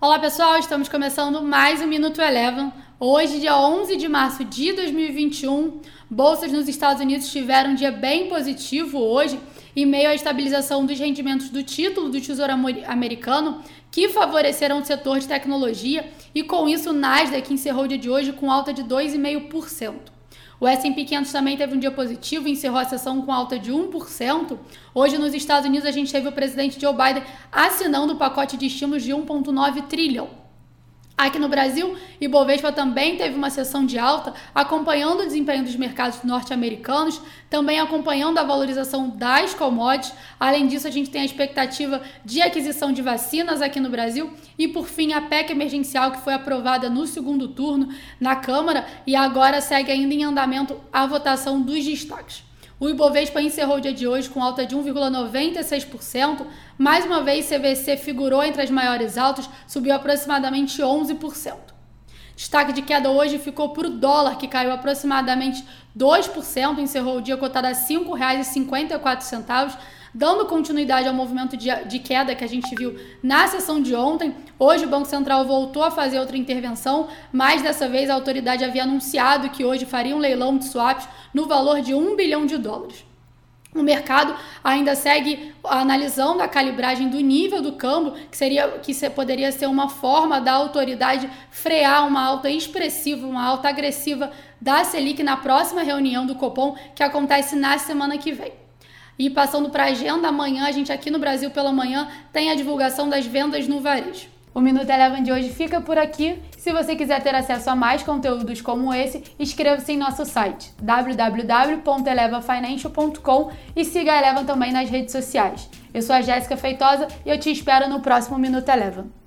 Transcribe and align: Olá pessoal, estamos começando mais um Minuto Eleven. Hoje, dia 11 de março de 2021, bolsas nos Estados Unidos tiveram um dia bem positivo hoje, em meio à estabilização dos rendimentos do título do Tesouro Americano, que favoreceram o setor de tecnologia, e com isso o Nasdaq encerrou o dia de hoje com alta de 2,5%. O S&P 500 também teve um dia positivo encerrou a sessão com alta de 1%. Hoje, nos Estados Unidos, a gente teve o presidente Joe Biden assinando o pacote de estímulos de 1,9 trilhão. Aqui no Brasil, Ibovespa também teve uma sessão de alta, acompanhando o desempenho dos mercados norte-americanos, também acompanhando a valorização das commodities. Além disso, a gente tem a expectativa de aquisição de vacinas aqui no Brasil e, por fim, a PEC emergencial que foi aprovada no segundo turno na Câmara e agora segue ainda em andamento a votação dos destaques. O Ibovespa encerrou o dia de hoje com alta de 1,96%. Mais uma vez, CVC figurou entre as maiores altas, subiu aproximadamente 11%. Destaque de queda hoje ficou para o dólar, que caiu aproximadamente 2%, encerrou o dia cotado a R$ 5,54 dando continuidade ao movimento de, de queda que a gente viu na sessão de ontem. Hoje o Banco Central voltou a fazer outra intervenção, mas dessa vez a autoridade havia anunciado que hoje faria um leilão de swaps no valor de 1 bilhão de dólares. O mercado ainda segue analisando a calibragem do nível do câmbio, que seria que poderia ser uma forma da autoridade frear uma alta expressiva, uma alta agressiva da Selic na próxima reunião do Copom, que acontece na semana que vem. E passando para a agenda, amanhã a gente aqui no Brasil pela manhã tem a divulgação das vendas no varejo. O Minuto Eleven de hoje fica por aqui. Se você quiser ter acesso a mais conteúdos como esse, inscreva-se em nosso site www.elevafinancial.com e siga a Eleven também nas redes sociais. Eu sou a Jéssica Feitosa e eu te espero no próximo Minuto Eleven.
Olá 0.00 0.16
pessoal, 0.20 0.56
estamos 0.60 0.88
começando 0.88 1.42
mais 1.42 1.82
um 1.82 1.86
Minuto 1.88 2.22
Eleven. 2.22 2.72
Hoje, 3.00 3.40
dia 3.40 3.58
11 3.58 3.96
de 3.96 4.06
março 4.06 4.44
de 4.44 4.72
2021, 4.72 5.80
bolsas 6.08 6.52
nos 6.52 6.68
Estados 6.68 7.02
Unidos 7.02 7.32
tiveram 7.32 7.70
um 7.70 7.74
dia 7.74 7.90
bem 7.90 8.28
positivo 8.28 9.00
hoje, 9.00 9.40
em 9.74 9.84
meio 9.84 10.08
à 10.08 10.14
estabilização 10.14 10.86
dos 10.86 10.96
rendimentos 11.00 11.50
do 11.50 11.64
título 11.64 12.10
do 12.10 12.20
Tesouro 12.20 12.52
Americano, 12.86 13.60
que 13.90 14.08
favoreceram 14.08 14.78
o 14.78 14.84
setor 14.84 15.18
de 15.18 15.26
tecnologia, 15.26 16.08
e 16.32 16.44
com 16.44 16.68
isso 16.68 16.90
o 16.90 16.92
Nasdaq 16.92 17.52
encerrou 17.52 17.82
o 17.82 17.88
dia 17.88 17.98
de 17.98 18.08
hoje 18.08 18.32
com 18.32 18.52
alta 18.52 18.72
de 18.72 18.84
2,5%. 18.84 20.17
O 20.60 20.66
S&P 20.66 21.04
500 21.04 21.30
também 21.30 21.56
teve 21.56 21.74
um 21.74 21.78
dia 21.78 21.90
positivo 21.90 22.48
encerrou 22.48 22.78
a 22.78 22.84
sessão 22.84 23.22
com 23.22 23.32
alta 23.32 23.58
de 23.58 23.72
1%. 23.72 24.58
Hoje, 24.92 25.16
nos 25.16 25.32
Estados 25.32 25.68
Unidos, 25.68 25.86
a 25.86 25.92
gente 25.92 26.10
teve 26.10 26.26
o 26.26 26.32
presidente 26.32 26.80
Joe 26.80 26.92
Biden 26.92 27.22
assinando 27.52 28.14
o 28.14 28.16
pacote 28.16 28.56
de 28.56 28.66
estímulos 28.66 29.04
de 29.04 29.12
1,9 29.12 29.86
trilhão. 29.86 30.47
Aqui 31.18 31.36
no 31.36 31.48
Brasil, 31.48 31.96
Ibovespa 32.20 32.70
também 32.70 33.16
teve 33.16 33.34
uma 33.34 33.50
sessão 33.50 33.84
de 33.84 33.98
alta, 33.98 34.32
acompanhando 34.54 35.22
o 35.22 35.26
desempenho 35.26 35.64
dos 35.64 35.74
mercados 35.74 36.22
norte-americanos, 36.22 37.20
também 37.50 37.80
acompanhando 37.80 38.38
a 38.38 38.44
valorização 38.44 39.10
das 39.10 39.52
commodities. 39.52 40.14
Além 40.38 40.68
disso, 40.68 40.86
a 40.86 40.92
gente 40.92 41.10
tem 41.10 41.22
a 41.22 41.24
expectativa 41.24 42.00
de 42.24 42.40
aquisição 42.40 42.92
de 42.92 43.02
vacinas 43.02 43.60
aqui 43.60 43.80
no 43.80 43.90
Brasil 43.90 44.32
e, 44.56 44.68
por 44.68 44.86
fim, 44.86 45.12
a 45.12 45.20
PEC 45.20 45.50
emergencial 45.50 46.12
que 46.12 46.20
foi 46.20 46.34
aprovada 46.34 46.88
no 46.88 47.04
segundo 47.04 47.48
turno 47.48 47.88
na 48.20 48.36
Câmara 48.36 48.86
e 49.04 49.16
agora 49.16 49.60
segue 49.60 49.90
ainda 49.90 50.14
em 50.14 50.22
andamento 50.22 50.80
a 50.92 51.04
votação 51.04 51.60
dos 51.60 51.84
destaques. 51.84 52.47
O 52.80 52.88
Ibovespa 52.88 53.42
encerrou 53.42 53.78
o 53.78 53.80
dia 53.80 53.92
de 53.92 54.06
hoje 54.06 54.30
com 54.30 54.40
alta 54.42 54.64
de 54.64 54.76
1,96%. 54.76 56.46
Mais 56.78 57.04
uma 57.04 57.22
vez, 57.22 57.48
CVC 57.48 57.96
figurou 57.96 58.44
entre 58.44 58.62
as 58.62 58.70
maiores 58.70 59.18
altas, 59.18 59.50
subiu 59.66 59.92
aproximadamente 59.92 60.80
11%. 60.80 61.56
Destaque 62.36 62.72
de 62.72 62.82
queda 62.82 63.10
hoje 63.10 63.36
ficou 63.36 63.70
para 63.70 63.88
o 63.88 63.90
dólar, 63.90 64.38
que 64.38 64.46
caiu 64.46 64.70
aproximadamente 64.70 65.64
2%, 65.98 66.78
encerrou 66.78 67.16
o 67.16 67.20
dia 67.20 67.36
cotado 67.36 67.66
a 67.66 67.70
R$ 67.70 67.74
5,54 67.74 69.76
dando 70.14 70.46
continuidade 70.46 71.08
ao 71.08 71.14
movimento 71.14 71.56
de, 71.56 71.68
de 71.86 71.98
queda 71.98 72.34
que 72.34 72.44
a 72.44 72.48
gente 72.48 72.74
viu 72.74 72.98
na 73.22 73.46
sessão 73.46 73.80
de 73.80 73.94
ontem. 73.94 74.34
Hoje 74.58 74.84
o 74.84 74.88
Banco 74.88 75.06
Central 75.06 75.46
voltou 75.46 75.82
a 75.82 75.90
fazer 75.90 76.18
outra 76.18 76.36
intervenção, 76.36 77.08
mas 77.32 77.62
dessa 77.62 77.88
vez 77.88 78.10
a 78.10 78.14
autoridade 78.14 78.64
havia 78.64 78.82
anunciado 78.82 79.50
que 79.50 79.64
hoje 79.64 79.84
faria 79.84 80.16
um 80.16 80.18
leilão 80.18 80.56
de 80.56 80.66
swaps 80.66 81.08
no 81.32 81.46
valor 81.46 81.80
de 81.80 81.94
1 81.94 82.16
bilhão 82.16 82.46
de 82.46 82.56
dólares. 82.58 83.08
O 83.74 83.82
mercado 83.82 84.34
ainda 84.64 84.94
segue 84.94 85.54
analisando 85.62 86.42
a 86.42 86.48
calibragem 86.48 87.08
do 87.08 87.20
nível 87.20 87.60
do 87.60 87.72
câmbio, 87.72 88.14
que 88.30 88.36
seria 88.36 88.66
que 88.78 88.94
poderia 89.10 89.52
ser 89.52 89.66
uma 89.66 89.90
forma 89.90 90.40
da 90.40 90.52
autoridade 90.52 91.30
frear 91.50 92.06
uma 92.06 92.24
alta 92.24 92.50
expressiva, 92.50 93.26
uma 93.26 93.44
alta 93.44 93.68
agressiva 93.68 94.32
da 94.58 94.84
Selic 94.84 95.22
na 95.22 95.36
próxima 95.36 95.82
reunião 95.82 96.24
do 96.24 96.34
Copom, 96.34 96.76
que 96.94 97.02
acontece 97.02 97.54
na 97.56 97.78
semana 97.78 98.16
que 98.16 98.32
vem. 98.32 98.67
E 99.18 99.28
passando 99.28 99.70
para 99.70 99.84
a 99.84 99.88
agenda, 99.88 100.28
amanhã 100.28 100.66
a 100.66 100.70
gente 100.70 100.92
aqui 100.92 101.10
no 101.10 101.18
Brasil 101.18 101.50
pela 101.50 101.72
manhã 101.72 102.06
tem 102.32 102.50
a 102.50 102.54
divulgação 102.54 103.08
das 103.08 103.26
vendas 103.26 103.66
no 103.66 103.80
varejo. 103.80 104.28
O 104.54 104.60
Minuto 104.60 104.88
Eleven 104.88 105.22
de 105.22 105.30
hoje 105.32 105.50
fica 105.50 105.80
por 105.80 105.98
aqui. 105.98 106.38
Se 106.56 106.72
você 106.72 106.94
quiser 106.94 107.20
ter 107.22 107.34
acesso 107.34 107.68
a 107.70 107.76
mais 107.76 108.02
conteúdos 108.02 108.60
como 108.60 108.94
esse, 108.94 109.24
inscreva-se 109.38 109.92
em 109.92 109.96
nosso 109.96 110.24
site 110.24 110.72
www.elevafinancial.com 110.80 113.50
e 113.74 113.84
siga 113.84 114.12
a 114.12 114.18
Eleven 114.18 114.44
também 114.44 114.72
nas 114.72 114.88
redes 114.88 115.10
sociais. 115.12 115.68
Eu 115.92 116.02
sou 116.02 116.14
a 116.14 116.22
Jéssica 116.22 116.56
Feitosa 116.56 117.08
e 117.26 117.30
eu 117.30 117.38
te 117.38 117.50
espero 117.50 117.88
no 117.88 117.98
próximo 118.00 118.38
Minuto 118.38 118.68
Eleven. 118.68 119.17